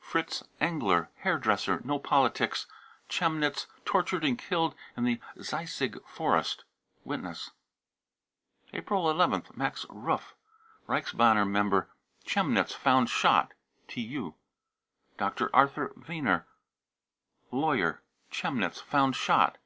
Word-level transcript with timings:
fritz 0.00 0.42
engler, 0.58 1.10
hairdresser, 1.16 1.78
no 1.84 1.98
politics, 1.98 2.66
Chemnitz, 3.10 3.66
tortured 3.84 4.24
and 4.24 4.38
killed 4.38 4.74
in 4.96 5.04
the 5.04 5.20
Zeisig 5.36 6.02
Forest. 6.06 6.64
(Witness.) 7.04 7.50
April 8.72 9.06
nth. 9.12 9.54
max 9.54 9.84
rupf, 9.90 10.32
Reichsbanner 10.88 11.46
member, 11.46 11.90
Chemnitz, 12.24 12.72
found 12.74 13.10
shot. 13.10 13.52
(TU.) 13.86 14.34
dr. 15.18 15.54
Arthur 15.54 15.92
weiner, 16.08 16.46
lawyer, 17.50 18.00
Chemnitz, 18.30 18.80
found 18.80 19.14
shot. 19.14 19.58